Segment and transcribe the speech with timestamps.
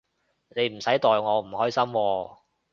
[0.55, 2.37] 你唔使代我唔開心喎